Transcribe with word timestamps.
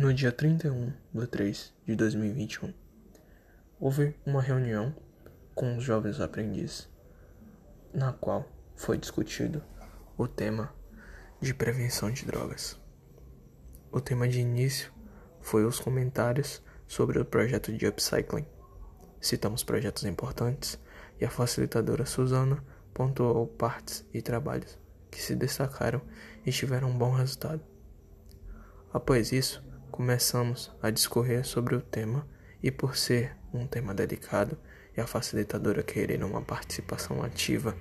No 0.00 0.14
dia 0.14 0.30
31 0.30 0.92
de 1.12 1.26
3 1.26 1.74
de 1.84 1.96
2021, 1.96 2.72
houve 3.80 4.14
uma 4.24 4.40
reunião 4.40 4.94
com 5.56 5.76
os 5.76 5.82
jovens 5.82 6.20
aprendizes, 6.20 6.88
na 7.92 8.12
qual 8.12 8.48
foi 8.76 8.96
discutido 8.96 9.60
o 10.16 10.28
tema 10.28 10.72
de 11.40 11.52
prevenção 11.52 12.12
de 12.12 12.24
drogas. 12.24 12.80
O 13.90 14.00
tema 14.00 14.28
de 14.28 14.38
início 14.38 14.92
foi 15.40 15.64
os 15.64 15.80
comentários 15.80 16.62
sobre 16.86 17.18
o 17.18 17.24
projeto 17.24 17.76
de 17.76 17.84
upcycling. 17.84 18.46
Citamos 19.20 19.64
projetos 19.64 20.04
importantes 20.04 20.78
e 21.20 21.24
a 21.24 21.28
facilitadora 21.28 22.06
Suzana 22.06 22.64
pontuou 22.94 23.48
partes 23.48 24.06
e 24.14 24.22
trabalhos 24.22 24.78
que 25.10 25.20
se 25.20 25.34
destacaram 25.34 26.00
e 26.46 26.52
tiveram 26.52 26.88
um 26.88 26.96
bom 26.96 27.10
resultado. 27.10 27.60
Após 28.92 29.32
isso, 29.32 29.66
começamos 29.90 30.70
a 30.82 30.90
discorrer 30.90 31.44
sobre 31.44 31.74
o 31.74 31.80
tema 31.80 32.26
e 32.62 32.70
por 32.70 32.96
ser 32.96 33.36
um 33.52 33.66
tema 33.66 33.94
delicado 33.94 34.58
e 34.96 35.00
a 35.00 35.06
facilitadora 35.06 35.82
querer 35.82 36.22
uma 36.22 36.42
participação 36.42 37.22
ativa 37.22 37.76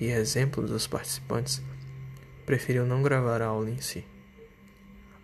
e 0.00 0.06
exemplo 0.06 0.66
dos 0.66 0.86
participantes, 0.86 1.62
preferiu 2.44 2.84
não 2.84 3.02
gravar 3.02 3.42
a 3.42 3.46
aula 3.46 3.70
em 3.70 3.80
si. 3.80 4.04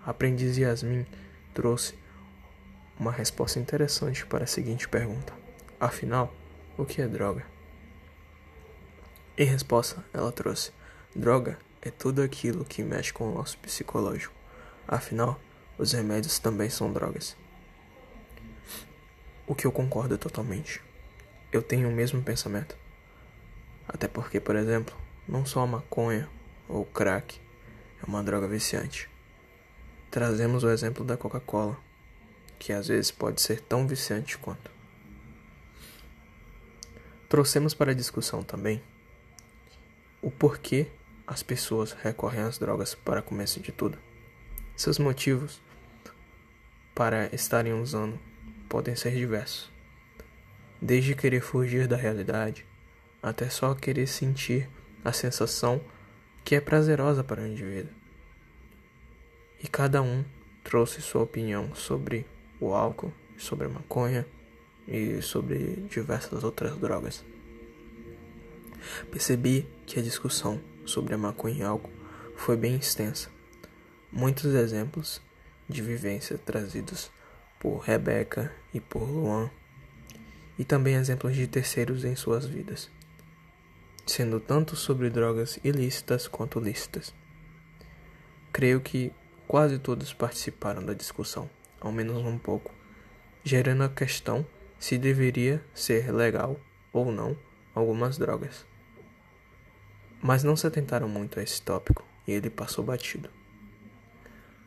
A 0.05 0.11
aprendiz 0.11 0.57
Yasmin 0.57 1.07
trouxe 1.53 1.95
uma 2.99 3.11
resposta 3.11 3.59
interessante 3.59 4.25
para 4.27 4.45
a 4.45 4.47
seguinte 4.47 4.89
pergunta: 4.89 5.33
Afinal, 5.79 6.33
o 6.77 6.85
que 6.85 7.03
é 7.03 7.09
droga? 7.09 7.45
Em 9.37 9.45
resposta, 9.45 10.05
ela 10.13 10.31
trouxe: 10.31 10.73
Droga 11.15 11.59
é 11.83 11.91
tudo 11.91 12.23
aquilo 12.23 12.65
que 12.65 12.83
mexe 12.83 13.13
com 13.13 13.31
o 13.31 13.35
nosso 13.35 13.59
psicológico. 13.59 14.35
Afinal, 14.87 15.41
os 15.81 15.93
remédios 15.93 16.39
também 16.39 16.69
são 16.69 16.93
drogas. 16.93 17.35
O 19.47 19.55
que 19.55 19.67
eu 19.67 19.73
concordo 19.73 20.19
totalmente. 20.19 20.83
Eu 21.51 21.63
tenho 21.63 21.89
o 21.89 21.93
mesmo 21.93 22.23
pensamento. 22.23 22.77
Até 23.89 24.07
porque, 24.07 24.39
por 24.39 24.57
exemplo, 24.57 24.95
não 25.27 25.47
só 25.47 25.61
a 25.61 25.67
maconha 25.67 26.29
ou 26.69 26.85
crack 26.85 27.41
é 28.03 28.07
uma 28.07 28.23
droga 28.23 28.47
viciante. 28.47 29.09
Trazemos 30.11 30.65
o 30.65 30.69
exemplo 30.69 31.03
da 31.03 31.17
Coca-Cola, 31.17 31.79
que 32.59 32.75
às 32.75 32.89
vezes 32.89 33.11
pode 33.11 33.41
ser 33.41 33.63
tão 33.63 33.87
viciante 33.87 34.37
quanto. 34.37 34.71
Trouxemos 37.27 37.73
para 37.73 37.93
a 37.93 37.95
discussão 37.95 38.43
também 38.43 38.83
o 40.21 40.31
porquê 40.31 40.89
as 41.27 41.43
pessoas 41.43 41.93
recorrem 41.93 42.43
às 42.43 42.59
drogas 42.59 42.95
para 42.95 43.23
começo 43.23 43.61
de 43.61 43.73
tudo. 43.73 43.99
Seus 44.77 44.99
motivos 44.99 45.61
para 47.01 47.35
estarem 47.35 47.73
usando 47.73 48.21
podem 48.69 48.95
ser 48.95 49.15
diversos, 49.15 49.73
desde 50.83 51.15
querer 51.15 51.41
fugir 51.41 51.89
da 51.89 51.97
realidade 51.97 52.67
até 53.23 53.49
só 53.49 53.75
querer 53.75 54.07
sentir 54.07 54.69
a 55.03 55.11
sensação 55.11 55.81
que 56.45 56.55
é 56.55 56.61
prazerosa 56.61 57.25
para 57.25 57.41
o 57.41 57.47
indivíduo. 57.47 57.95
E 59.65 59.67
cada 59.67 60.03
um 60.03 60.23
trouxe 60.63 61.01
sua 61.01 61.23
opinião 61.23 61.75
sobre 61.75 62.27
o 62.61 62.75
álcool, 62.75 63.15
sobre 63.39 63.65
a 63.65 63.71
maconha 63.71 64.27
e 64.87 65.23
sobre 65.23 65.77
diversas 65.89 66.45
outras 66.45 66.77
drogas. 66.77 67.25
Percebi 69.11 69.67
que 69.87 69.99
a 69.99 70.03
discussão 70.03 70.61
sobre 70.85 71.15
a 71.15 71.19
maconha 71.19 71.61
e 71.61 71.63
álcool 71.63 71.91
foi 72.37 72.59
bem 72.59 72.77
extensa. 72.77 73.31
Muitos 74.13 74.53
exemplos 74.53 75.23
de 75.71 75.81
vivência 75.81 76.37
trazidos 76.37 77.11
por 77.59 77.79
Rebeca 77.79 78.53
e 78.75 78.81
por 78.81 79.09
Luan, 79.09 79.51
e 80.59 80.65
também 80.65 80.95
exemplos 80.95 81.35
de 81.35 81.47
terceiros 81.47 82.05
em 82.05 82.15
suas 82.15 82.45
vidas, 82.45 82.91
sendo 84.07 84.41
tanto 84.41 84.77
sobre 84.77 85.09
drogas 85.09 85.59
ilícitas 85.65 86.29
quanto 86.29 86.61
lícitas. 86.61 87.15
Creio 88.53 88.81
que 88.81 89.13
quase 89.47 89.79
todos 89.79 90.13
participaram 90.13 90.85
da 90.85 90.93
discussão, 90.93 91.49
ao 91.81 91.93
menos 91.93 92.19
um 92.19 92.37
pouco, 92.37 92.75
gerando 93.43 93.85
a 93.85 93.89
questão 93.89 94.45
se 94.79 94.99
deveria 94.99 95.65
ser 95.75 96.13
legal 96.13 96.59
ou 96.93 97.13
não 97.13 97.37
algumas 97.75 98.19
drogas. 98.19 98.67
Mas 100.23 100.43
não 100.43 100.57
se 100.57 100.67
atentaram 100.67 101.09
muito 101.09 101.39
a 101.39 101.43
esse 101.43 101.63
tópico 101.63 102.05
e 102.27 102.33
ele 102.33 102.51
passou 102.51 102.85
batido. 102.85 103.40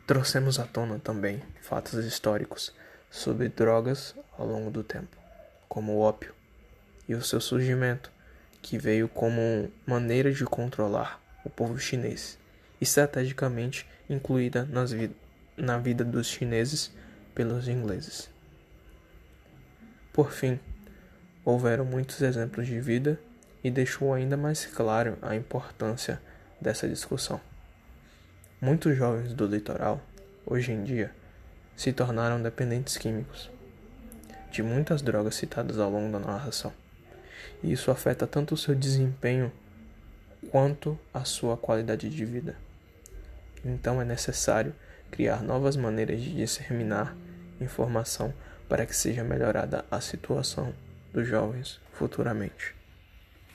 Trouxemos 0.06 0.58
à 0.58 0.64
tona 0.64 0.98
também 0.98 1.42
fatos 1.62 2.04
históricos 2.04 2.74
sobre 3.10 3.48
drogas 3.48 4.14
ao 4.36 4.46
longo 4.46 4.70
do 4.70 4.84
tempo, 4.84 5.16
como 5.66 5.94
o 5.94 6.00
ópio 6.00 6.34
e 7.08 7.14
o 7.14 7.22
seu 7.22 7.40
surgimento, 7.40 8.12
que 8.60 8.76
veio 8.76 9.08
como 9.08 9.72
maneira 9.86 10.30
de 10.30 10.44
controlar 10.44 11.18
o 11.42 11.48
povo 11.48 11.78
chinês, 11.78 12.38
estrategicamente 12.82 13.86
incluída 14.06 14.68
vi 14.88 15.10
na 15.56 15.78
vida 15.78 16.04
dos 16.04 16.26
chineses 16.26 16.92
pelos 17.34 17.66
ingleses. 17.66 18.28
Por 20.12 20.32
fim, 20.32 20.60
houveram 21.46 21.86
muitos 21.86 22.20
exemplos 22.20 22.66
de 22.66 22.78
vida 22.78 23.18
e 23.62 23.70
deixou 23.70 24.12
ainda 24.12 24.36
mais 24.36 24.66
claro 24.66 25.16
a 25.22 25.34
importância 25.34 26.20
dessa 26.60 26.86
discussão. 26.86 27.40
Muitos 28.64 28.96
jovens 28.96 29.34
do 29.34 29.44
litoral, 29.44 30.00
hoje 30.46 30.72
em 30.72 30.82
dia, 30.82 31.14
se 31.76 31.92
tornaram 31.92 32.42
dependentes 32.42 32.96
químicos 32.96 33.50
de 34.50 34.62
muitas 34.62 35.02
drogas 35.02 35.34
citadas 35.34 35.78
ao 35.78 35.90
longo 35.90 36.10
da 36.10 36.18
narração. 36.18 36.72
E 37.62 37.70
isso 37.70 37.90
afeta 37.90 38.26
tanto 38.26 38.54
o 38.54 38.56
seu 38.56 38.74
desempenho 38.74 39.52
quanto 40.50 40.98
a 41.12 41.26
sua 41.26 41.58
qualidade 41.58 42.08
de 42.08 42.24
vida. 42.24 42.56
Então 43.62 44.00
é 44.00 44.04
necessário 44.06 44.74
criar 45.10 45.42
novas 45.42 45.76
maneiras 45.76 46.18
de 46.22 46.34
disseminar 46.34 47.14
informação 47.60 48.32
para 48.66 48.86
que 48.86 48.96
seja 48.96 49.22
melhorada 49.22 49.84
a 49.90 50.00
situação 50.00 50.72
dos 51.12 51.28
jovens 51.28 51.82
futuramente. 51.92 52.74